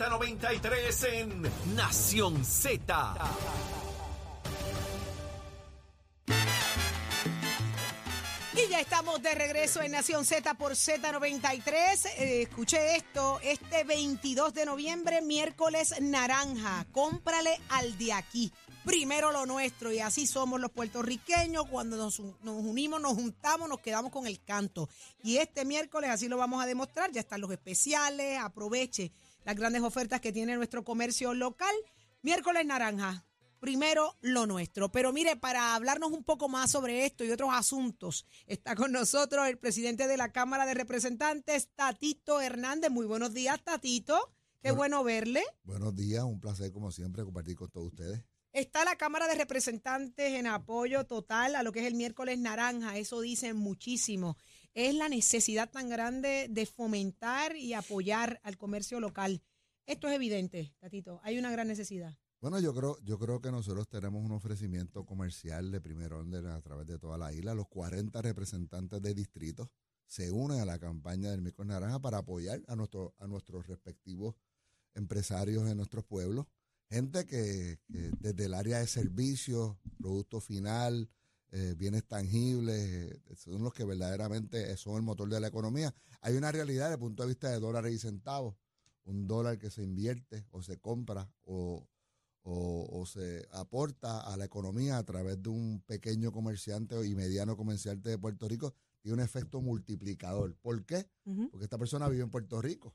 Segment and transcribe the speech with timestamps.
[0.00, 3.14] Z93 en Nación Z.
[8.54, 12.06] Y ya estamos de regreso en Nación Z por Z93.
[12.16, 16.86] Eh, escuche esto, este 22 de noviembre, miércoles naranja.
[16.92, 18.50] Cómprale al de aquí.
[18.86, 21.66] Primero lo nuestro y así somos los puertorriqueños.
[21.68, 24.88] Cuando nos, nos unimos, nos juntamos, nos quedamos con el canto.
[25.22, 27.12] Y este miércoles así lo vamos a demostrar.
[27.12, 28.40] Ya están los especiales.
[28.40, 29.12] Aproveche
[29.44, 31.74] las grandes ofertas que tiene nuestro comercio local.
[32.22, 33.24] Miércoles naranja
[33.60, 34.90] primero lo nuestro.
[34.90, 39.46] Pero mire, para hablarnos un poco más sobre esto y otros asuntos, está con nosotros
[39.46, 42.90] el presidente de la Cámara de Representantes, Tatito Hernández.
[42.90, 44.32] Muy buenos días, Tatito.
[44.62, 45.42] Qué bueno, verle.
[45.62, 48.22] Buenos días, un placer como siempre compartir con todos ustedes.
[48.52, 52.98] Está la Cámara de Representantes en apoyo total a lo que es el miércoles naranja,
[52.98, 54.36] eso dicen muchísimo.
[54.74, 59.42] Es la necesidad tan grande de fomentar y apoyar al comercio local.
[59.86, 62.16] Esto es evidente, Tatito, hay una gran necesidad.
[62.40, 66.60] Bueno, yo creo, yo creo que nosotros tenemos un ofrecimiento comercial de primer orden a
[66.62, 67.54] través de toda la isla.
[67.54, 69.68] Los 40 representantes de distritos
[70.06, 74.36] se unen a la campaña del Mico Naranja para apoyar a, nuestro, a nuestros respectivos
[74.94, 76.46] empresarios en nuestros pueblos.
[76.88, 81.08] Gente que, desde el área de servicios, producto final,
[81.52, 85.94] eh, bienes tangibles, eh, son los que verdaderamente son el motor de la economía.
[86.20, 88.56] Hay una realidad desde el punto de vista de dólares y centavos.
[89.04, 91.88] Un dólar que se invierte o se compra o
[92.42, 98.10] o, se aporta a la economía a través de un pequeño comerciante y mediano comerciante
[98.10, 100.56] de Puerto Rico, tiene un efecto multiplicador.
[100.56, 101.06] ¿Por qué?
[101.50, 102.94] Porque esta persona vive en Puerto Rico,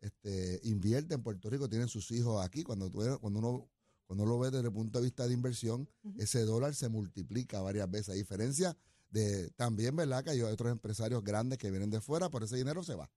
[0.00, 2.62] este, invierte en Puerto Rico, tiene sus hijos aquí.
[2.62, 3.70] Cuando, tú, cuando uno
[4.06, 5.88] cuando lo ve desde el punto de vista de inversión,
[6.18, 8.10] ese dólar se multiplica varias veces.
[8.10, 8.76] A diferencia
[9.08, 10.22] de también, ¿verdad?
[10.24, 13.10] Que hay otros empresarios grandes que vienen de fuera, por ese dinero se va.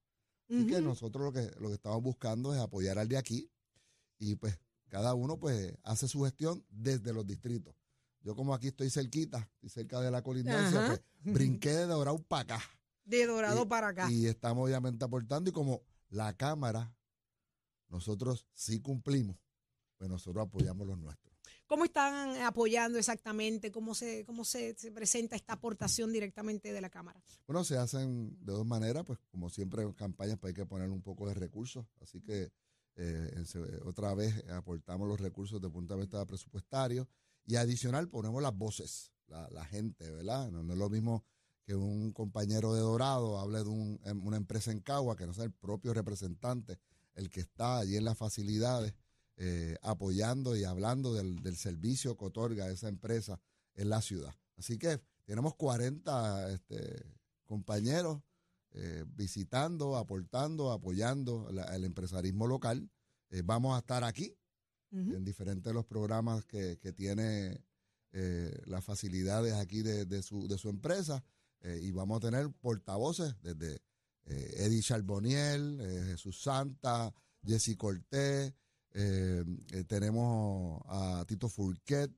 [0.49, 3.51] Así que nosotros lo que, lo que estamos buscando es apoyar al de aquí
[4.17, 4.57] y pues
[4.87, 7.75] cada uno pues hace su gestión desde los distritos.
[8.21, 12.55] Yo como aquí estoy cerquita, y cerca de la colindancia, pues brinqué de Dorado para
[12.55, 12.63] acá.
[13.05, 14.11] De Dorado para acá.
[14.11, 16.93] Y estamos obviamente aportando y como la Cámara,
[17.89, 19.37] nosotros sí cumplimos,
[19.97, 21.35] pues nosotros apoyamos los nuestros.
[21.65, 23.71] ¿Cómo están apoyando exactamente?
[23.71, 27.21] ¿Cómo se, cómo se, presenta esta aportación directamente de la Cámara?
[27.45, 30.89] Bueno, se hacen de dos maneras, pues como siempre en campañas pues hay que poner
[30.89, 32.51] un poco de recursos, así que
[32.95, 33.43] eh,
[33.83, 37.07] otra vez aportamos los recursos de punto de vista presupuestario
[37.45, 40.49] y adicional ponemos las voces, la, gente, ¿verdad?
[40.51, 41.25] No, es lo mismo
[41.63, 45.43] que un compañero de Dorado hable de em, una empresa en Cagua, que no sea
[45.43, 46.79] el propio representante,
[47.13, 48.93] el que está allí en las facilidades,
[49.37, 53.39] eh, apoyando y hablando del, servicio que otorga esa empresa
[53.75, 54.33] en la ciudad.
[54.57, 57.05] Así que tenemos 40 este,
[57.45, 58.21] compañeros
[58.71, 62.89] eh, visitando, aportando, apoyando el empresarismo local.
[63.29, 64.37] Eh, vamos a estar aquí
[64.91, 67.61] en diferentes de los programas que, tiene
[68.13, 71.23] eh, las facilidades aquí de, su, de su empresa
[71.81, 73.81] y vamos a tener portavoces desde
[74.25, 78.53] Eddie Charboniel, Jesús Santa, Jesse Cortés,
[79.87, 82.11] tenemos a Tito Fulquet,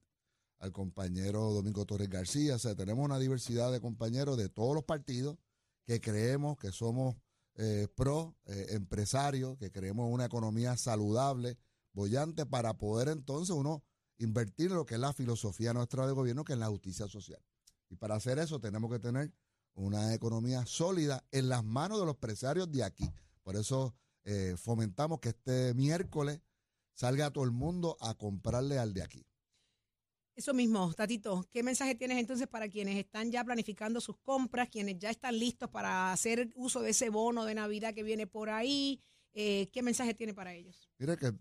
[0.59, 4.83] al compañero Domingo Torres García, o sea, tenemos una diversidad de compañeros de todos los
[4.83, 5.37] partidos
[5.85, 7.15] que creemos que somos
[7.55, 11.57] eh, pro eh, empresarios, que creemos una economía saludable,
[11.93, 13.83] bollante, para poder entonces uno
[14.17, 17.41] invertir en lo que es la filosofía nuestra de gobierno, que es la justicia social.
[17.89, 19.33] Y para hacer eso tenemos que tener
[19.73, 23.09] una economía sólida en las manos de los empresarios de aquí.
[23.43, 26.41] Por eso eh, fomentamos que este miércoles
[26.99, 29.25] salga todo el mundo a comprarle al de aquí.
[30.35, 34.97] Eso mismo, Tatito, ¿qué mensaje tienes entonces para quienes están ya planificando sus compras, quienes
[34.97, 39.01] ya están listos para hacer uso de ese bono de Navidad que viene por ahí?
[39.33, 40.89] Eh, ¿Qué mensaje tiene para ellos?
[40.97, 41.33] Mira que,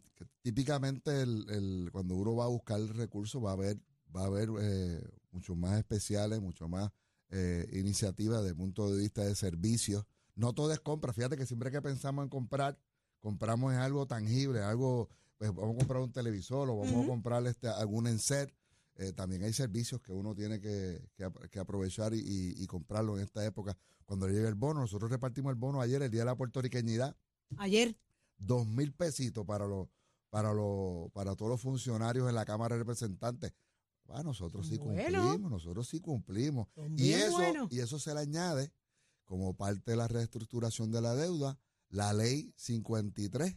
[0.43, 3.79] típicamente el, cuando uno va a buscar recursos va a haber,
[4.15, 5.03] va a haber eh,
[5.33, 6.91] mucho más especiales, mucho más
[7.31, 10.05] eh, iniciativas desde el punto de vista de servicios.
[10.37, 11.13] No todo es compra.
[11.13, 12.79] Fíjate que siempre que pensamos en comprar,
[13.21, 17.47] compramos en algo tangible, algo, pues vamos a comprar un televisor o vamos a comprar
[17.47, 18.53] este, algún enser
[18.99, 21.01] eh, también hay servicios que uno tiene que,
[21.61, 23.79] aprovechar y, comprarlo en esta época.
[24.05, 27.17] Cuando llegue el bono, nosotros repartimos el bono ayer, el Día de la Puertorriqueñidad.
[27.59, 27.97] Ayer.
[28.37, 29.89] Dos mil pesitos para los
[30.31, 33.53] para los para todos los funcionarios en la Cámara de Representantes.
[34.09, 36.69] Ah, nosotros sí cumplimos, nosotros sí cumplimos.
[36.97, 38.73] Y eso, y eso se le añade
[39.25, 41.59] como parte de la reestructuración de la deuda,
[41.89, 43.57] la ley 53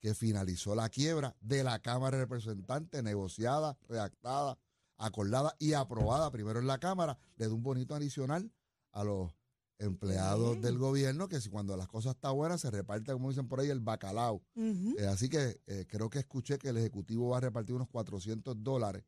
[0.00, 4.58] que finalizó la quiebra de la Cámara de Representantes, negociada, redactada
[4.98, 8.50] acordada y aprobada primero en la Cámara, le da un bonito adicional
[8.92, 9.30] a los
[9.78, 10.62] empleados Bien.
[10.62, 13.68] del gobierno que si cuando las cosas están buenas se reparte, como dicen por ahí,
[13.68, 14.42] el bacalao.
[14.98, 18.56] Eh, así que eh, creo que escuché que el Ejecutivo va a repartir unos 400
[18.62, 19.04] dólares.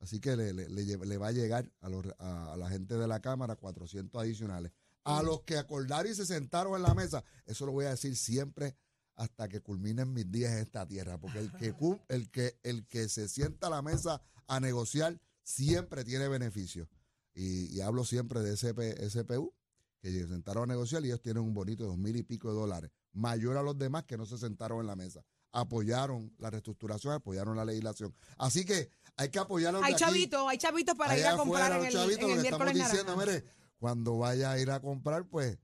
[0.00, 2.68] Así que le, le- le lle- le va a llegar a, los- a- a la
[2.68, 4.72] gente de la Cámara 400 adicionales.
[5.04, 8.14] A los que acordaron y se sentaron en la mesa, eso lo voy a decir
[8.14, 8.76] siempre
[9.18, 11.74] hasta que culminen mis días en esta tierra, porque el que,
[12.08, 16.88] el que, el que se sienta a la mesa a negociar siempre tiene beneficio.
[17.34, 19.52] Y, y hablo siempre de SP, SPU,
[20.00, 22.54] que se sentaron a negociar y ellos tienen un bonito dos mil y pico de
[22.54, 25.24] dólares, mayor a los demás que no se sentaron en la mesa.
[25.50, 28.14] Apoyaron la reestructuración, apoyaron la legislación.
[28.36, 31.36] Así que hay que apoyar a los Hay de chavitos, hay chavitos para ir a
[31.36, 33.32] comprar en el, chavitos, en el lo que estamos miércoles diciendo, naranja.
[33.40, 35.58] mire, cuando vaya a ir a comprar, pues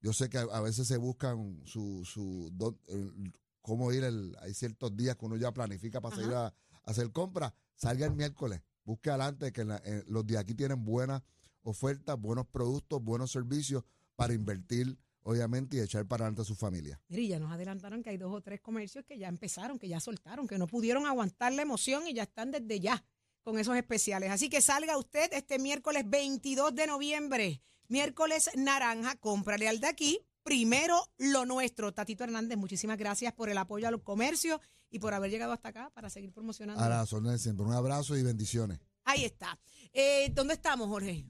[0.00, 3.32] yo sé que a, a veces se buscan su, su do- el-
[3.62, 6.54] cómo ir, el, hay ciertos días que uno ya planifica para salir a, a
[6.84, 10.84] hacer compras, salga el miércoles, busque adelante que en la- en- los de aquí tienen
[10.84, 11.22] buenas
[11.62, 13.82] ofertas, buenos productos, buenos servicios
[14.14, 17.00] para invertir, obviamente, y echar para adelante a su familia.
[17.08, 19.98] Mire, ya nos adelantaron que hay dos o tres comercios que ya empezaron, que ya
[19.98, 23.04] soltaron, que no pudieron aguantar la emoción y ya están desde ya
[23.42, 24.30] con esos especiales.
[24.30, 30.20] Así que salga usted este miércoles 22 de noviembre, miércoles naranja, cómprale al de aquí.
[30.42, 31.92] Primero lo nuestro.
[31.92, 34.60] Tatito Hernández, muchísimas gracias por el apoyo a los comercios
[34.90, 36.82] y por haber llegado hasta acá para seguir promocionando.
[36.82, 37.66] A las órdenes siempre.
[37.66, 38.78] Un abrazo y bendiciones.
[39.04, 39.58] Ahí está.
[39.92, 41.24] Eh, ¿Dónde estamos, Jorge?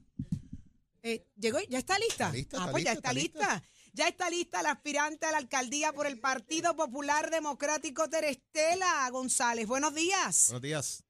[1.03, 1.59] Eh, ¿Llegó?
[1.69, 2.25] ¿Ya está lista?
[2.25, 3.63] Está lista, ah, está pues ya lista, está está lista.
[3.93, 9.67] Ya está lista la aspirante a la alcaldía por el Partido Popular Democrático Terestela González.
[9.67, 10.47] Buenos días.
[10.49, 11.06] Buenos días.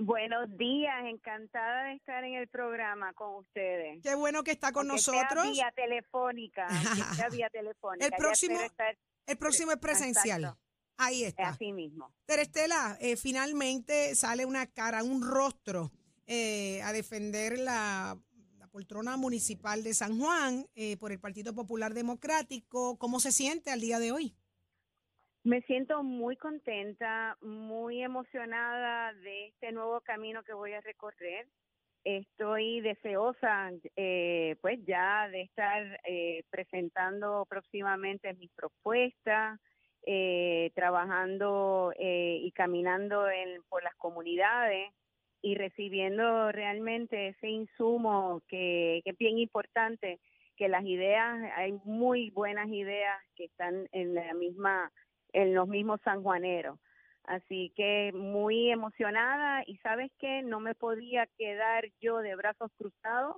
[0.00, 4.00] Buenos días, encantada de estar en el programa con ustedes.
[4.00, 5.50] Qué bueno que está con Aunque sea nosotros.
[5.52, 6.68] vía telefónica,
[7.16, 8.06] sea vía telefónica.
[8.06, 8.96] El próximo- estar
[9.26, 10.42] El próximo es presencial.
[10.44, 10.60] Exacto.
[10.98, 11.48] Ahí está.
[11.48, 12.12] así mismo.
[12.26, 15.90] Terestela, eh, finalmente sale una cara, un rostro
[16.26, 18.16] eh, a defender la,
[18.58, 22.98] la poltrona municipal de San Juan eh, por el Partido Popular Democrático.
[22.98, 24.36] ¿Cómo se siente al día de hoy?
[25.44, 31.46] Me siento muy contenta, muy emocionada de este nuevo camino que voy a recorrer.
[32.04, 39.60] Estoy deseosa, eh, pues ya de estar eh, presentando próximamente mis propuestas,
[40.06, 44.92] eh, trabajando eh, y caminando en, por las comunidades
[45.42, 50.18] y recibiendo realmente ese insumo que, que es bien importante,
[50.56, 54.90] que las ideas, hay muy buenas ideas que están en la misma
[55.32, 56.78] en los mismos sanjuaneros.
[57.24, 63.36] Así que muy emocionada y sabes que no me podía quedar yo de brazos cruzados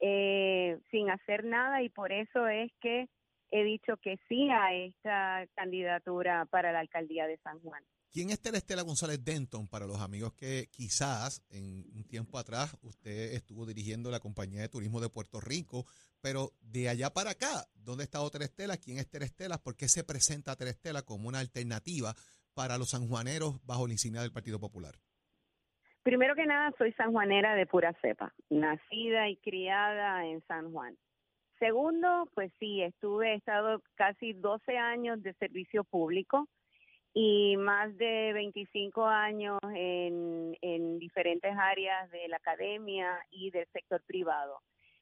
[0.00, 3.08] eh, sin hacer nada y por eso es que
[3.50, 7.82] he dicho que sí a esta candidatura para la alcaldía de San Juan.
[8.12, 13.34] ¿Quién es Terestela González Denton para los amigos que quizás en un tiempo atrás usted
[13.34, 15.84] estuvo dirigiendo la compañía de turismo de Puerto Rico,
[16.20, 18.78] pero de allá para acá, ¿dónde ha estado Terestela?
[18.78, 19.58] ¿Quién es Terestela?
[19.58, 22.12] ¿Por qué se presenta Terestela como una alternativa
[22.52, 24.96] para los sanjuaneros bajo la insignia del Partido Popular?
[26.02, 30.96] Primero que nada, soy sanjuanera de pura cepa, nacida y criada en San Juan.
[31.60, 36.48] Segundo, pues sí, estuve, he estado casi 12 años de servicio público
[37.12, 44.00] y más de 25 años en, en diferentes áreas de la academia y del sector
[44.06, 44.60] privado.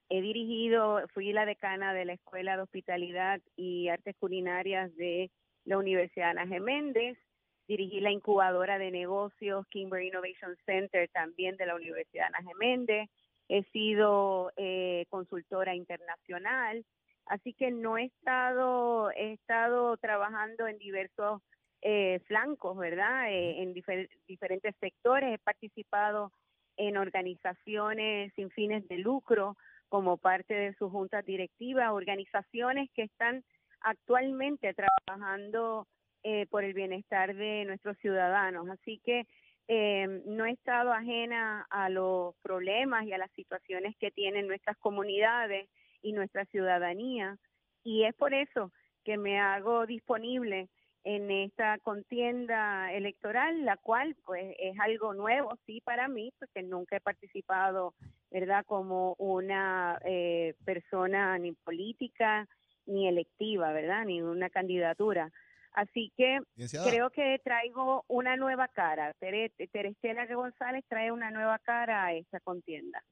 [0.09, 5.31] He dirigido, fui la decana de la Escuela de Hospitalidad y Artes Culinarias de
[5.65, 7.19] la Universidad Ana Geméndez,
[7.67, 13.11] dirigí la incubadora de negocios Kimber Innovation Center también de la Universidad Ana Geméndez,
[13.51, 16.87] he sido eh, consultora internacional,
[17.27, 21.43] así que no he estado, he estado trabajando en diversos
[21.83, 23.31] eh, flancos, ¿verdad?
[23.31, 26.33] Eh, en difer- diferentes sectores, he participado
[26.77, 29.57] en organizaciones sin fines de lucro
[29.89, 33.43] como parte de su junta directiva, organizaciones que están
[33.81, 35.87] actualmente trabajando
[36.23, 38.69] eh, por el bienestar de nuestros ciudadanos.
[38.69, 39.27] Así que
[39.69, 44.77] eh, no he estado ajena a los problemas y a las situaciones que tienen nuestras
[44.79, 45.69] comunidades
[46.03, 47.37] y nuestra ciudadanía.
[47.85, 48.73] Y es por eso
[49.05, 50.69] que me hago disponible
[51.05, 56.97] en esta contienda electoral, la cual pues es algo nuevo, sí, para mí, porque nunca
[56.97, 57.95] he participado,
[58.31, 62.47] ¿verdad?, como una eh, persona ni política
[62.87, 65.31] ni electiva, ¿verdad?, ni una candidatura.
[65.73, 66.41] Así que
[66.85, 69.15] creo que traigo una nueva cara.
[69.21, 73.03] Tere- Terestela González trae una nueva cara a esta contienda.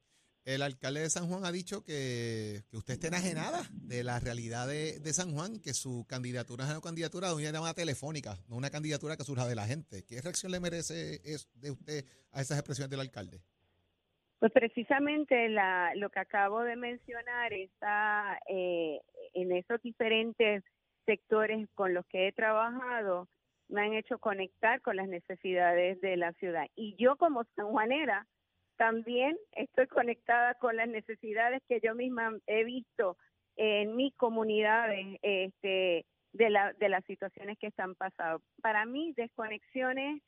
[0.47, 4.65] El alcalde de San Juan ha dicho que, que usted está enajenada de la realidad
[4.65, 8.55] de, de San Juan, que su candidatura es una candidatura de una llamada telefónica, no
[8.55, 10.05] una candidatura que surja de la gente.
[10.07, 13.41] ¿Qué reacción le merece es de usted a esas expresiones del alcalde?
[14.39, 19.01] Pues precisamente la, lo que acabo de mencionar está eh,
[19.33, 20.63] en esos diferentes
[21.05, 23.27] sectores con los que he trabajado,
[23.67, 26.67] me han hecho conectar con las necesidades de la ciudad.
[26.77, 28.25] Y yo como sanjuanera
[28.77, 33.17] también estoy conectada con las necesidades que yo misma he visto
[33.55, 38.41] en mis comunidades este, de, la, de las situaciones que están pasando.
[38.61, 40.21] Para mí, desconexiones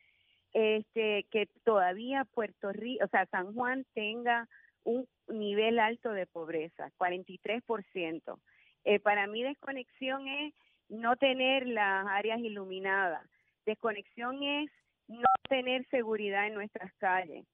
[0.54, 4.48] este, que todavía Puerto Rico, o sea, San Juan tenga
[4.84, 8.40] un nivel alto de pobreza, 43%.
[8.86, 10.54] Eh, para mí desconexión es
[10.88, 13.28] no tener las áreas iluminadas.
[13.66, 14.72] Desconexión es
[15.08, 17.46] no tener seguridad en nuestras calles.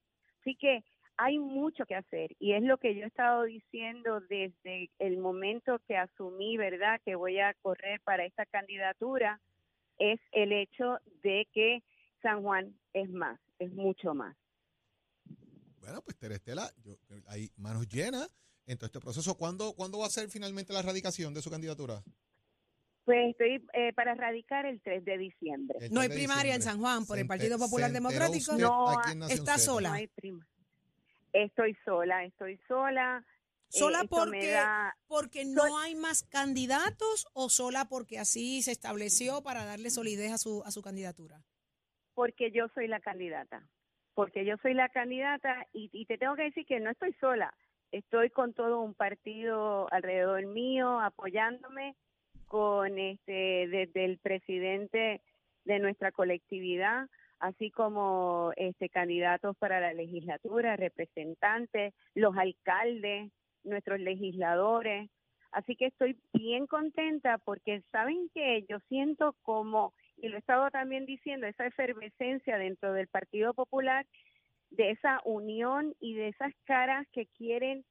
[0.46, 0.84] Así que
[1.16, 5.80] hay mucho que hacer y es lo que yo he estado diciendo desde el momento
[5.88, 9.40] que asumí, ¿verdad?, que voy a correr para esta candidatura,
[9.98, 11.82] es el hecho de que
[12.22, 14.36] San Juan es más, es mucho más.
[15.80, 18.32] Bueno, pues Terestela, yo, hay manos llenas
[18.66, 19.36] en todo este proceso.
[19.36, 22.04] ¿Cuándo, ¿Cuándo va a ser finalmente la erradicación de su candidatura?
[23.06, 25.78] Pues estoy eh, para radicar el 3 de diciembre.
[25.92, 28.56] no hay primaria en San Juan por el Partido Popular Democrático.
[28.58, 29.90] No, está sola.
[29.90, 30.10] No hay
[31.32, 33.24] Estoy sola, estoy sola.
[33.68, 34.58] ¿Sola eh, porque,
[35.06, 40.38] porque no hay más candidatos o sola porque así se estableció para darle solidez a
[40.38, 41.40] su, a su candidatura?
[42.14, 43.68] Porque yo soy la candidata.
[44.14, 47.54] Porque yo soy la candidata y, y te tengo que decir que no estoy sola.
[47.92, 51.94] Estoy con todo un partido alrededor mío apoyándome
[52.46, 55.20] con este desde el presidente
[55.64, 57.08] de nuestra colectividad,
[57.40, 63.30] así como este candidatos para la legislatura, representantes, los alcaldes,
[63.64, 65.10] nuestros legisladores.
[65.52, 70.70] Así que estoy bien contenta porque saben que yo siento como, y lo he estado
[70.70, 74.06] también diciendo, esa efervescencia dentro del Partido Popular,
[74.70, 77.84] de esa unión y de esas caras que quieren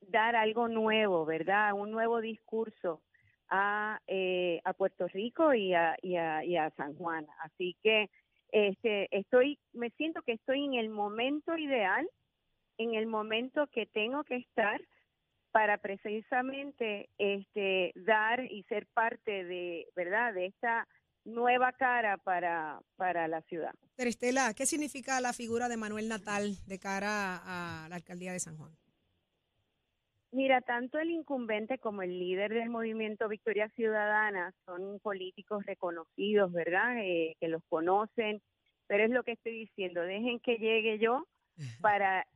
[0.00, 1.72] dar algo nuevo, ¿verdad?
[1.74, 3.00] Un nuevo discurso
[3.54, 7.26] a, eh, a Puerto Rico y a, y, a, y a San Juan.
[7.42, 8.08] Así que
[8.50, 12.08] este, estoy, me siento que estoy en el momento ideal,
[12.78, 14.80] en el momento que tengo que estar
[15.50, 20.88] para precisamente este, dar y ser parte de, ¿verdad?, de esta
[21.24, 23.74] nueva cara para, para la ciudad.
[23.96, 28.56] Terestela, ¿qué significa la figura de Manuel Natal de cara a la alcaldía de San
[28.56, 28.72] Juan?
[30.32, 36.96] Mira, tanto el incumbente como el líder del movimiento Victoria Ciudadana son políticos reconocidos, ¿verdad?
[37.02, 38.40] Eh, que los conocen,
[38.86, 41.26] pero es lo que estoy diciendo, dejen que llegue yo
[41.82, 42.26] para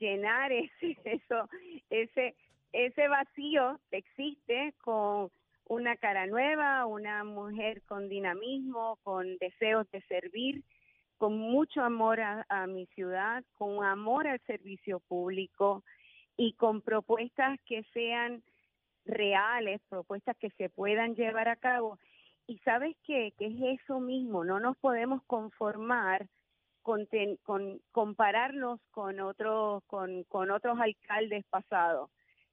[0.00, 1.48] llenar ese, eso,
[1.90, 2.34] ese,
[2.72, 5.30] ese vacío que existe con
[5.68, 10.64] una cara nueva, una mujer con dinamismo, con deseos de servir,
[11.18, 15.84] con mucho amor a mi ciudad, con amor al servicio público
[16.36, 18.42] y con propuestas que sean
[19.04, 21.98] reales, propuestas que se puedan llevar a cabo.
[22.46, 26.26] Y sabes qué, que es eso mismo, no nos podemos conformar
[26.82, 27.08] con,
[27.42, 32.10] con compararnos con otros, con, con otros alcaldes pasados,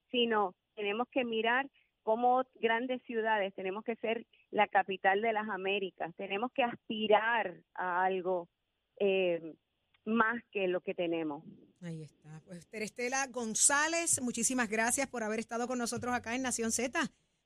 [0.09, 1.67] sino tenemos que mirar
[2.03, 8.03] como grandes ciudades, tenemos que ser la capital de las Américas, tenemos que aspirar a
[8.05, 8.47] algo
[8.97, 9.55] eh,
[10.05, 11.43] más que lo que tenemos.
[11.81, 12.41] Ahí está.
[12.45, 16.99] Pues Terestela González, muchísimas gracias por haber estado con nosotros acá en Nación Z.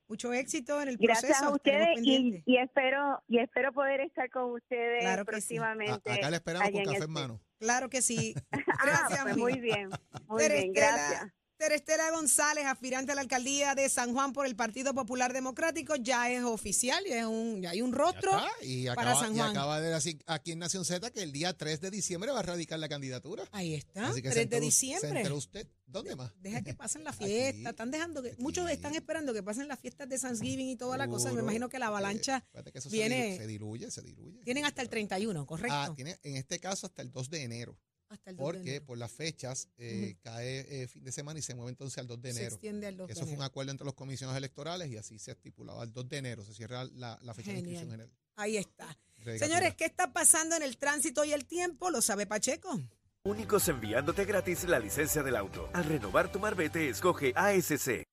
[0.07, 1.27] Mucho éxito en el proceso.
[1.27, 6.11] Gracias a ustedes y, espero y espero poder estar con ustedes próximamente.
[6.11, 7.41] acá le esperamos con café en mano.
[7.59, 8.35] Claro que sí.
[8.77, 9.23] Ah, gracias.
[9.23, 9.89] Pues muy bien.
[10.27, 11.33] Muy bien, gracias.
[11.57, 16.29] Terestela González, aspirante a la alcaldía de San Juan por el Partido Popular Democrático, ya
[16.29, 18.31] es oficial, ya, es un, ya hay un rostro
[18.61, 19.47] y acaba, para San Juan.
[19.47, 22.39] Y acaba de decir aquí en Nación Z que el día 3 de diciembre va
[22.39, 23.45] a radicar la candidatura.
[23.51, 25.31] Ahí está, 3 de diciembre.
[25.31, 25.67] usted?
[25.85, 26.31] ¿Dónde más?
[26.41, 30.09] Deja que pasen las fiestas, están dejando que, muchos están esperando que pasen las fiestas
[30.09, 31.31] de Thanksgiving y toda la cosa.
[31.31, 32.45] Me imagino que la avalancha
[32.91, 33.37] viene.
[33.37, 34.41] Se diluye, se diluye.
[34.43, 35.75] Tienen hasta el 31, ¿correcto?
[35.75, 37.79] Ah, tiene en este caso hasta el 2 de enero
[38.37, 42.07] porque por las fechas eh, cae eh, fin de semana y se mueve entonces al
[42.07, 43.07] 2 de enero.
[43.07, 45.81] Eso fue un acuerdo entre los comisionados electorales y así se estipulaba.
[45.81, 48.11] Al 2 de enero se cierra la, fecha de inscripción general.
[48.35, 48.97] Ahí está.
[49.37, 51.89] Señores, ¿qué está pasando en el tránsito y el tiempo?
[51.89, 52.79] ¿Lo sabe Pacheco?
[53.23, 55.69] Únicos enviándote gratis la licencia del auto.
[55.73, 58.05] Al renovar tu marbete, escoge ASC.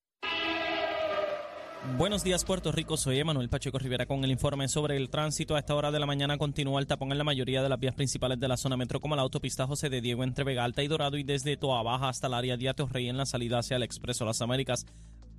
[1.85, 5.57] Buenos días Puerto Rico, soy Emanuel Pacheco Rivera con el informe sobre el tránsito.
[5.57, 7.95] A esta hora de la mañana continúa el tapón en la mayoría de las vías
[7.95, 10.89] principales de la zona metro como la autopista José de Diego entre Vega Alta y
[10.89, 13.83] Dorado y desde Toa Baja hasta el área de Rey en la salida hacia el
[13.83, 14.87] Expreso Las Américas.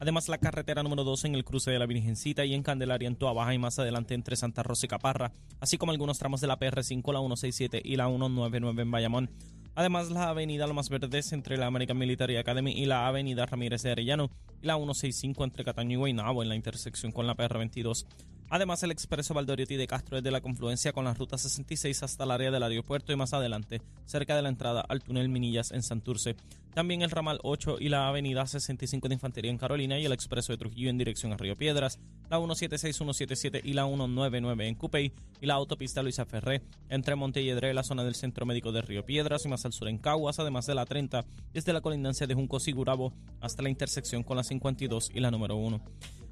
[0.01, 3.15] Además la carretera número 2 en el cruce de la Virgencita y en Candelaria en
[3.15, 5.31] Toa Baja y más adelante entre Santa Rosa y Caparra,
[5.61, 9.29] así como algunos tramos de la PR5, la 167 y la 199 en Bayamón.
[9.75, 13.91] Además, la avenida Lomas Verdes entre la American Military Academy y la avenida Ramírez de
[13.91, 14.29] Arellano
[14.61, 18.05] y la 165 entre Cataño y Guaynabo en la intersección con la PR22.
[18.53, 22.29] Además, el expreso Valdoriotti de Castro desde la confluencia con la ruta 66 hasta el
[22.29, 26.35] área del aeropuerto y más adelante, cerca de la entrada al túnel Minillas en Santurce.
[26.75, 30.53] También el ramal 8 y la avenida 65 de Infantería en Carolina y el expreso
[30.53, 31.97] de Trujillo en dirección a Río Piedras,
[32.29, 37.73] la 176, 177 y la 199 en Cupey y la autopista Luisa Ferré entre Montelledre,
[37.73, 40.67] la zona del Centro Médico de Río Piedras y más al sur en Caguas, además
[40.67, 45.09] de la 30 desde la colindancia de Junco Sigurabo hasta la intersección con la 52
[45.11, 45.81] y la número 1.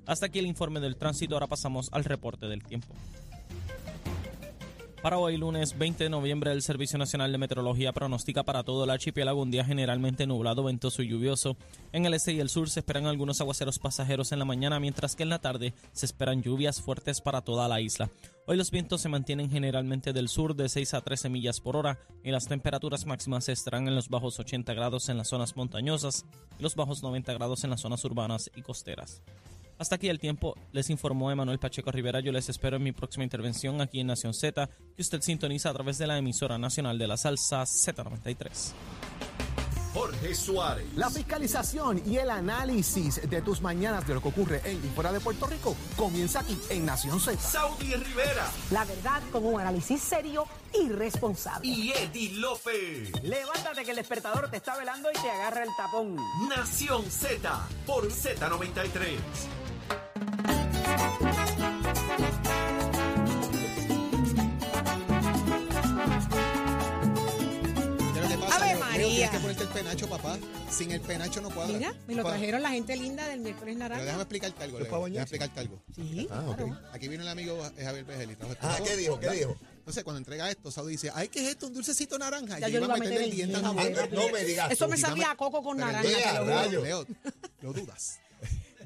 [0.05, 2.95] Hasta aquí el informe del tránsito, ahora pasamos al reporte del tiempo.
[5.01, 8.91] Para hoy, lunes 20 de noviembre, el Servicio Nacional de Meteorología pronostica para todo el
[8.91, 11.57] archipiélago un día generalmente nublado, ventoso y lluvioso.
[11.91, 15.15] En el este y el sur se esperan algunos aguaceros pasajeros en la mañana, mientras
[15.15, 18.11] que en la tarde se esperan lluvias fuertes para toda la isla.
[18.45, 21.97] Hoy los vientos se mantienen generalmente del sur de 6 a 13 millas por hora
[22.23, 26.25] y las temperaturas máximas estarán en los bajos 80 grados en las zonas montañosas
[26.59, 29.23] y los bajos 90 grados en las zonas urbanas y costeras.
[29.81, 32.19] Hasta aquí el tiempo, les informó Emanuel Pacheco Rivera.
[32.19, 35.73] Yo les espero en mi próxima intervención aquí en Nación Z, que usted sintoniza a
[35.73, 38.73] través de la emisora nacional de la salsa Z93.
[39.91, 40.85] Jorge Suárez.
[40.95, 45.11] La fiscalización y el análisis de tus mañanas de lo que ocurre en y fuera
[45.11, 47.41] de Puerto Rico comienza aquí en Nación Z.
[47.41, 48.51] Saudi Rivera.
[48.69, 50.45] La verdad con un análisis serio
[50.79, 51.67] y responsable.
[51.67, 53.11] Y Eddie Lofe.
[53.23, 56.17] Levántate que el despertador te está velando y te agarra el tapón.
[56.47, 59.60] Nación Z por Z93.
[69.01, 69.15] María.
[69.15, 70.37] Tienes que ponerte el penacho, papá.
[70.69, 71.77] Sin el penacho no cuadra.
[71.77, 74.03] Mira, me lo trajeron la gente linda del miércoles Pero naranja.
[74.03, 74.99] déjame explicarte algo, ¿Es Leo.
[75.05, 75.83] Déjame explicarte algo.
[75.95, 76.55] Sí, Ah, ok.
[76.57, 76.79] claro.
[76.93, 78.67] Aquí vino el amigo Javier Pejel y trajo esto.
[78.67, 79.19] Ah, ¿qué dijo?
[79.19, 79.57] ¿Qué dijo?
[79.77, 81.67] Entonces, cuando entrega esto, Saudi dice, ay, ¿qué es esto?
[81.67, 82.59] Un dulcecito naranja.
[82.59, 83.61] Ya y yo iba a meter el diente.
[83.61, 86.03] No me digas Eso me sabía a coco con naranja.
[86.69, 87.05] Leo,
[87.61, 88.19] lo dudas.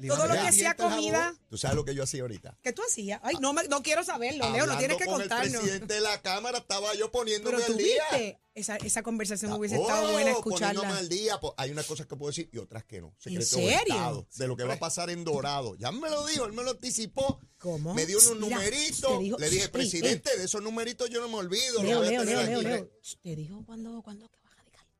[0.08, 1.34] Todo lo que el sea comida.
[1.48, 2.58] ¿Tú sabes lo que yo hacía ahorita?
[2.62, 3.20] ¿Qué tú hacías?
[3.22, 5.56] Ay, no, me- no quiero saberlo, Leo, no tienes que con el contarnos.
[5.60, 8.38] presidente de la Cámara estaba yo poniéndome Pero al día.
[8.54, 10.98] esa, esa conversación hubiese Oh, estado buena Poniéndome escucharla.
[10.98, 11.38] al día.
[11.40, 13.08] pues, hay unas cosas que puedo decir y otras que no.
[13.08, 13.94] ¿En Secreto de serio?
[13.94, 15.76] Estado, de lo que va a pasar en Dorado.
[15.76, 17.40] Ya me lo dijo, él me lo anticipó.
[17.58, 17.94] ¿Cómo?
[17.94, 19.20] Me dio unos Mira, numeritos.
[19.20, 21.82] dijo- Le dije, presidente, de esos numeritos yo no me olvido.
[21.82, 22.64] Leo, Leo, Leo, aquí".
[22.64, 22.90] Leo,
[23.22, 24.28] Te dijo cuándo, cuándo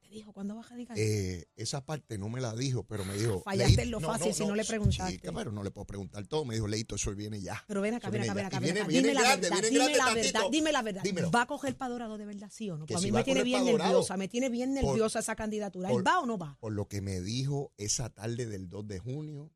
[0.09, 0.97] Te dijo cuándo vas a radicar.
[0.99, 3.43] Eh, esa parte no me la dijo, pero me dijo.
[3.43, 5.13] Fallaste "Leí- en lo fácil si no le preguntaste".
[5.15, 6.45] Sí, pero no le puedo preguntar todo.
[6.45, 7.63] Me dijo, Leito, eso viene ya.
[7.67, 8.47] Pero ven acá, ven acá, ven ya".
[8.47, 8.89] acá, viene- acá.
[8.89, 11.03] viene Dime la grande, verdad, viene dime la verdad, dime la verdad.
[11.03, 11.31] Dímelo.
[11.31, 12.87] ¿Va a coger para Dorado de verdad, sí o no?
[12.87, 15.89] Pues a mí me tiene bien nerviosa, me tiene bien nerviosa esa candidatura.
[15.89, 16.57] ¿Él por- va o no va?
[16.61, 19.51] Por lo que me dijo esa tarde del 2 de junio,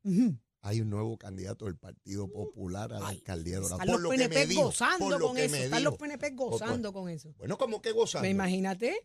[0.63, 3.81] hay un nuevo candidato del Partido Popular a la alcaldía de Dorado.
[3.81, 5.55] Están los PNP gozando con eso.
[5.55, 7.33] Están los PNP gozando con eso.
[7.37, 8.23] Bueno, como que gozando.
[8.23, 8.99] Me imagínate.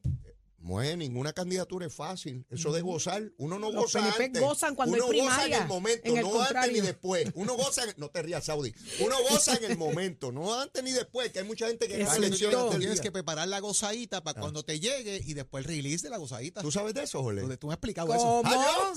[0.59, 2.45] Bueno, ninguna candidatura es fácil.
[2.51, 4.43] Eso de gozar, uno no Los goza PNP antes.
[4.43, 7.29] gozan cuando uno hay goza en el momento, en el no antes ni después.
[7.35, 8.75] Uno goza, en- no te rías, Saudi.
[9.01, 12.05] Uno goza en el momento, no antes ni después, que hay mucha gente que Eso
[12.07, 15.69] gana Tú elecciones tienes que preparar la gozadita para cuando te llegue y después el
[15.71, 16.63] release de la gozadita.
[16.63, 17.43] ¿Tú sabes de eso, Jole?
[17.43, 18.23] Tú, tú me has explicado eso.
[18.23, 18.51] ¿Cómo?
[18.53, 18.93] Ah.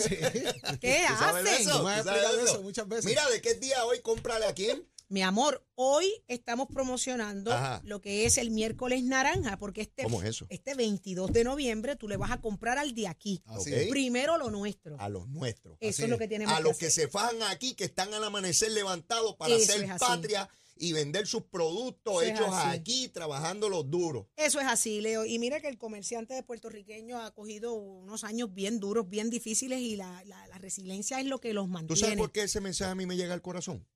[0.82, 1.68] ¿Qué ¿Tú sabes de hacen?
[1.68, 1.78] eso?
[1.80, 3.06] Tú me has ¿Tú sabes explicado de eso muchas veces.
[3.06, 4.88] Mira, ¿de qué día hoy cómprale a quién?
[5.12, 7.82] Mi amor, hoy estamos promocionando Ajá.
[7.84, 10.46] lo que es el miércoles naranja, porque este, ¿Cómo es eso?
[10.50, 13.42] este 22 de noviembre tú le vas a comprar al de aquí.
[13.66, 13.88] Es.
[13.90, 15.00] Primero lo nuestro.
[15.00, 15.78] A los nuestros.
[15.80, 18.14] Eso así es lo que tenemos A que los que se fajan aquí, que están
[18.14, 23.68] al amanecer levantados para Eso hacer patria y vender sus productos Eso hechos aquí, trabajando
[23.68, 24.28] los duros.
[24.38, 25.26] Eso es así, Leo.
[25.26, 29.80] Y mira que el comerciante de puertorriqueño ha cogido unos años bien duros, bien difíciles
[29.82, 32.00] y la, la- la resiliencia es lo que los ¿Tú mantiene.
[32.00, 33.88] sabes por qué ese mensaje a mí me llega al corazón?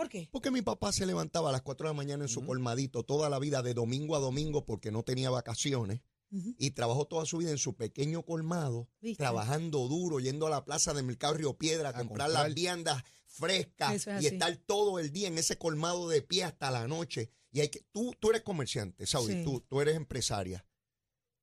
[0.00, 0.30] ¿Por qué?
[0.32, 3.28] Porque mi papá se levantaba a las 4 de la mañana en su colmadito toda
[3.28, 6.00] la vida, de domingo a domingo, porque no tenía vacaciones.
[6.30, 9.22] Y trabajó toda su vida en su pequeño colmado, ¿Viste?
[9.22, 12.46] trabajando duro, yendo a la plaza de Mercado Río Piedra a, comprar, comprar.
[12.46, 16.70] las viandas frescas es y estar todo el día en ese colmado de pie hasta
[16.70, 17.30] la noche.
[17.52, 19.44] Y hay que, tú, tú eres comerciante, Saudi, Sí.
[19.44, 20.64] tú, tú eres empresaria.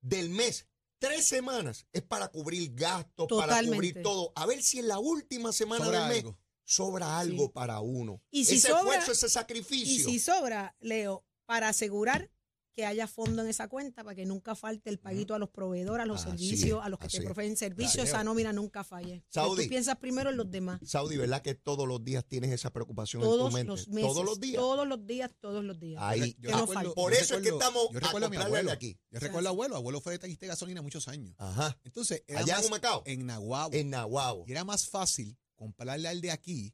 [0.02, 0.68] Del mes,
[0.98, 4.32] tres semanas es para cubrir gastos, para cubrir todo.
[4.36, 6.40] A ver si en la última semana Sobra del mes algo.
[6.68, 8.22] Sobra algo para uno.
[8.30, 10.06] Y si ese sobra- esfuerzo, ese Y sacrificio.
[10.10, 12.30] si sobra, Leo, para asegurar
[12.76, 16.04] que haya fondo en esa cuenta para que nunca falte el paguito a los proveedores,
[16.04, 17.24] a los Así servicios, es, a los que te es.
[17.24, 18.10] proveen servicios, Claro.
[18.10, 19.24] esa nómina nunca falle.
[19.30, 19.64] Saudi.
[19.64, 20.80] Tú piensas primero en los demás.
[20.86, 23.68] Saudi, ¿verdad que todos los días tienes esa preocupación en Todos tu mente?
[23.72, 24.08] los meses.
[24.12, 24.58] todos los días.
[24.62, 26.00] Todos los días, todos los días.
[26.04, 26.34] Ahí.
[26.36, 26.68] Que no.
[26.94, 28.72] Por yo eso es que estamos yo recuerdo a mi abuelo.
[28.72, 29.00] aquí.
[29.10, 29.76] Yo recuerdo a abuelo.
[29.76, 31.34] Abuelo fue de gasolina muchos años.
[31.40, 31.80] Ajá.
[31.84, 33.02] Entonces, era Allá en Humacao.
[33.08, 33.74] En Nahuabo.
[33.74, 34.44] En Nahuabo.
[34.48, 36.74] Y era más fácil comprarle al de aquí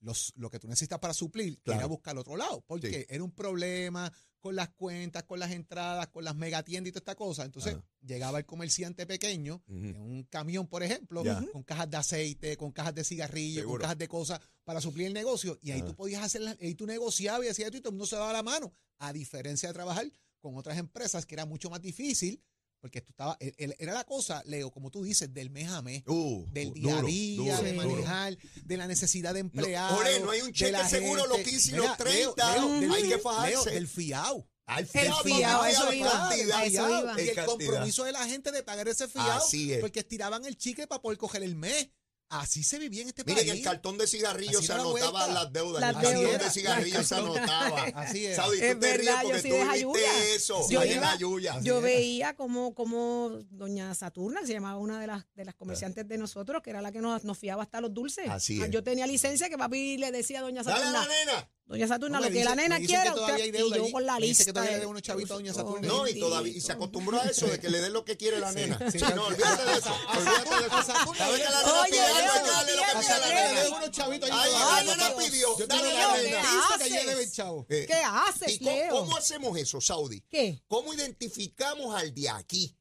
[0.00, 1.80] los, lo que tú necesitas para suplir Claro.
[1.80, 2.64] ir a buscar al otro lado.
[2.66, 3.06] Porque Sí.
[3.08, 7.14] era un problema con las cuentas, con las entradas, con las megatiendas y toda esta
[7.14, 7.44] cosa.
[7.44, 12.72] Entonces llegaba el comerciante pequeño en un camión, por ejemplo, con cajas de aceite, con
[12.72, 13.74] cajas de cigarrillo, Seguro.
[13.78, 15.58] con cajas de cosas para suplir el negocio.
[15.62, 17.94] Y ahí tú podías hacer, la- ahí tú negociabas y hacías esto y todo el
[17.94, 18.72] mundo se daba la mano.
[18.98, 22.42] A diferencia de trabajar con otras empresas que era mucho más difícil,
[22.82, 25.80] porque tú estabas, el- el- era la cosa, Leo, como tú dices, del mes a
[25.80, 26.02] mes.
[26.06, 27.88] Uh, Del día a día, duro, de duro.
[27.88, 29.98] manejar, de la necesidad de No, empleados.
[30.00, 31.50] Ole, no hay un cheque seguro los gente.
[31.50, 32.56] 15 y Mira, los 30.
[32.56, 33.50] Leo, Leo, hay que fajarse.
[33.50, 34.48] Leo, del fiao.
[34.66, 37.22] Al El fiado, fiao, papá, eso iba, eso iba.
[37.22, 39.30] Y el compromiso de la gente de pagar ese fiao.
[39.38, 39.80] Así es.
[39.80, 41.88] Porque estiraban el chicle para poder coger el mes.
[42.34, 43.58] Así se vivía en este Miren, país.
[43.58, 45.26] el cartón de cigarrillos Así se la vuelta.
[45.28, 45.80] las deudas.
[45.82, 47.82] Las el cartón de cigarrillos se anotaba.
[47.94, 48.36] Así es.
[48.36, 49.50] Saudi, tú Es te ríes verdad, yo porque soy
[49.82, 50.68] tú viviste eso.
[50.70, 51.60] Yo ahí en iba-.
[51.62, 56.08] Yo veía como, como doña Saturna, que se llamaba una de las, de las comerciantes
[56.08, 58.28] de nosotros, que era la que nos, nos fiaba hasta los dulces.
[58.30, 58.70] Así Ah, es.
[58.70, 61.48] Yo tenía licencia que papi le decía a doña Dale a Saturna, la nena.
[61.66, 63.80] Doña Saturna, No, lo que la dice- nena me dicen quiera, usted- hay deuda y
[63.80, 64.44] yo con la Me dice lista.
[64.44, 65.88] que todavía de- le unos chavitos a doña Saturna.
[65.88, 68.38] No, y todavía y se acostumbró a eso de que le den lo que quiere
[68.40, 68.78] la nena.
[68.90, 69.96] Sí, no, olvídate de eso.
[70.16, 71.14] Olvídate de eso.
[71.18, 73.28] La nena Oye, pide algo, Leo, hay que darle lo que no pide a la
[73.28, 73.62] nena.
[73.62, 73.76] Leo.
[73.76, 75.56] unos chavitos ahí Ay, la nena pidió.
[75.66, 76.40] Dale la nena.
[76.42, 77.66] ¿qué Dice que ya debe el chavo.
[77.66, 78.90] ¿Qué haces, ¿Y cómo, Leo?
[78.90, 80.20] cómo hacemos eso, Saudi?
[80.28, 80.62] ¿Qué?
[80.68, 82.76] ¿Cómo identificamos al de aquí?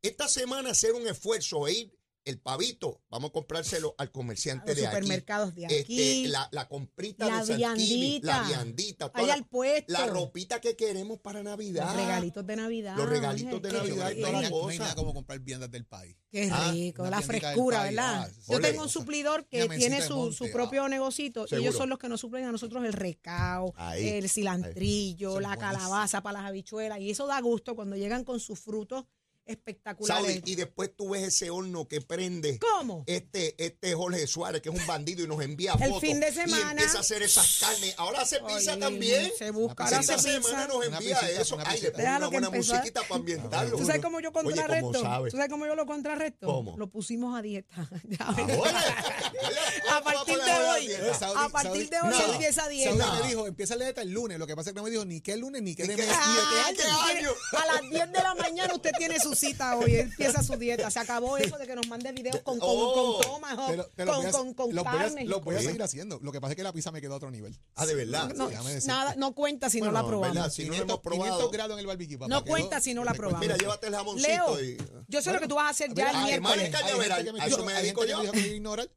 [0.00, 4.72] Esta semana hacer un esfuerzo e ir el pavito, vamos a comprárselo al A comerciante
[4.72, 4.96] los de aquí.
[4.96, 6.26] supermercados de Este, aquí.
[6.28, 8.42] la, la comprita La de Santibi, la viandita.
[8.48, 9.92] viandita, toda Ahí la- al puesto.
[9.92, 11.86] la ropita que queremos para Navidad.
[11.86, 12.96] Los regalitos de Navidad.
[12.96, 14.50] Los regalitos de Navidad toda la.
[14.50, 14.78] No hay cosa.
[14.78, 16.16] nada como comprar viandas del país.
[16.30, 18.28] Qué Ah, rico, la frescura, ¿verdad?
[18.28, 18.68] ah, Yo ole.
[18.70, 20.48] tengo un suplidor que tiene su, monte, su ah.
[20.52, 24.28] propio negocito y ellos son los que nos suplen a nosotros el recao, Ahí, el
[24.30, 29.04] cilantrillo, la calabaza para las habichuelas y eso da gusto cuando llegan con sus frutos
[29.46, 30.24] espectaculares.
[30.34, 32.58] Saudi, y después tú ves ese horno que prende.
[32.58, 33.04] ¿Cómo?
[33.06, 36.00] Este, este Jorge Suárez, que es un bandido y nos envía El fotos.
[36.00, 36.70] fin de Y semana.
[36.72, 37.94] empieza a hacer esas carnes.
[37.98, 39.30] Ahora hace pizza también.
[39.38, 40.48] Se busca, ahora Esta hace pisita.
[40.48, 40.78] semana pizza.
[40.78, 41.54] nos Una envía pisita, eso.
[41.56, 43.76] una Ay, le Déjalo una que buena empezó musiquita para ambientarlo.
[43.78, 45.02] ¿Tú sabes cómo yo Oye, ¿cómo contrarresto?
[45.02, 45.30] sabe?
[45.30, 46.46] ¿Tú sabes cómo yo lo contrarresto?
[46.46, 46.76] ¿Cómo?
[46.76, 47.88] Lo pusimos a dieta.
[48.20, 48.58] Ah, oye,
[49.90, 50.88] A partir de hoy.
[51.18, 53.12] Saudi- A partir de hoy Saudi- empieza Saudi dieta.
[53.20, 54.38] me dijo, empieza a leer el lunes.
[54.38, 55.98] Lo que pasa es que no me dijo ni qué lunes ni qué mes.
[56.12, 60.90] A las 10 de la mañana usted tiene su cita hoy, empieza su dieta.
[60.90, 63.20] Se acabó eso de que nos mande videos con, con, Oh.
[63.22, 66.18] con lo con, voy a- con, con los voy a- los voy seguir haciendo.
[66.22, 67.58] Lo que pasa es que la pizza me quedó a otro nivel.
[67.74, 68.32] Ah, de verdad.
[68.34, 68.50] No,
[68.86, 70.34] nada, no cuenta si no la probamos.
[70.34, 70.50] ¿verdad?
[70.50, 71.24] Si no lo 500, hemos probado.
[71.24, 72.18] 500 grados en el barbecue.
[72.18, 73.40] papá, No cuenta si no la probamos.
[73.40, 74.76] Mira, llévate el jamoncito Leo, y...
[75.08, 76.64] yo sé lo que tú vas a hacer ya el miércoles.
[76.66, 78.16] el cañaveral, Hay gente que me a eso dijo- me dedico yo.
[78.18, 78.90] me dijo que me iba a ignorar.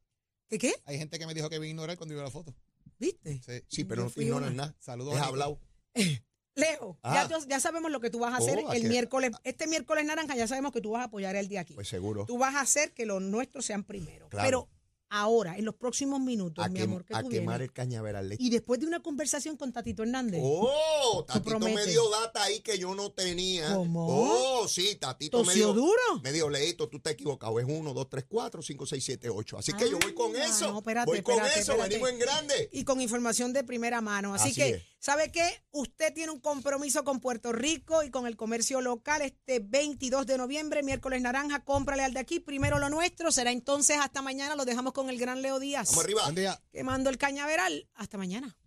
[0.49, 0.73] ¿Qué qué?
[0.85, 2.53] Hay gente que me dijo que iba a ignorar cuando iba a la foto.
[2.99, 3.41] ¿Viste?
[3.45, 3.63] Sí.
[3.67, 4.75] Sí, pero Yo no ignoras nada.
[4.79, 5.59] Saludos Es hablado.
[6.55, 7.27] Leo, Ah.
[7.29, 9.31] ya, ya sabemos lo que tú vas a hacer Oh, ¿a el miércoles.
[9.43, 11.73] Este miércoles naranja ya sabemos que tú vas a apoyar el de aquí.
[11.73, 12.25] Pues seguro.
[12.25, 14.29] Tú vas a hacer que los nuestros sean primero.
[14.29, 14.45] Claro.
[14.47, 14.67] Pero
[15.09, 17.69] ahora, en los próximos minutos, A, mi quem- amor, que a tú quemar vienes.
[17.69, 18.35] el cañaveral.
[18.39, 20.41] Y después de una conversación con Tatito Hernández.
[20.43, 23.73] Oh, Tatito me dio data ahí que yo no tenía.
[23.73, 24.05] ¿Cómo?
[24.07, 25.73] Oh, sí, Tatito me ¿Tosió dio.
[25.73, 26.01] duro?
[26.23, 27.59] Me dijo, Leito, tú estás equivocado.
[27.59, 29.57] Es 1, 2, 3, 4, 5, 6, 7, 8.
[29.57, 30.71] Así que yo voy con eso.
[30.71, 31.71] no, espérate, voy con espérate, eso.
[31.73, 31.89] espérate.
[31.95, 32.69] Venimos en grande.
[32.71, 34.33] y con información de primera mano.
[34.33, 34.83] Así, Así que, es.
[34.99, 35.63] ¿sabe qué?
[35.71, 40.37] Usted tiene un compromiso con Puerto Rico y con el comercio local este 22 de
[40.37, 42.39] noviembre, miércoles naranja, cómprale al de aquí.
[42.39, 44.55] Primero lo nuestro, será entonces hasta mañana.
[44.55, 45.89] Lo dejamos con el gran Leo Díaz.
[45.89, 46.23] Vamos arriba.
[46.23, 46.59] Buen día.
[46.71, 47.87] Quemando el cañaveral.
[47.95, 48.57] Hasta mañana.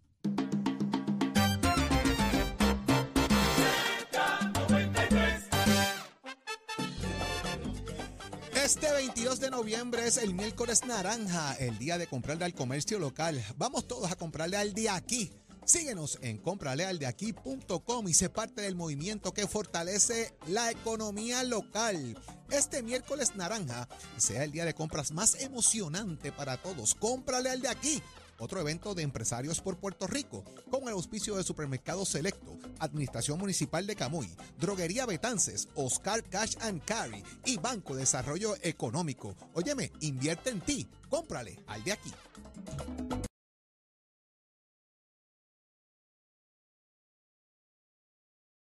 [8.62, 13.42] Este 22 de noviembre es el miércoles naranja, el día de comprarle al comercio local.
[13.56, 15.32] Vamos todos a comprarle al de aquí.
[15.68, 22.16] Síguenos en compralealdeaquí.com y sé parte del movimiento que fortalece la economía local.
[22.50, 26.94] Este miércoles naranja sea el día de compras más emocionante para todos.
[26.94, 28.02] Cómprale al de aquí.
[28.38, 33.86] Otro evento de empresarios por Puerto Rico, con el auspicio de Supermercado Selecto, Administración Municipal
[33.86, 39.36] de Camuy, Droguería Betances, Oscar Cash and Carry y Banco de Desarrollo Económico.
[39.52, 42.10] Óyeme, invierte en ti, cómprale al de aquí.